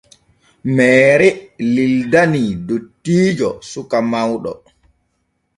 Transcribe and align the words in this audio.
Meere 0.77 1.27
lildani 1.75 2.43
dottiijo 2.71 3.49
suka 3.71 3.97
mawɗo. 4.11 4.51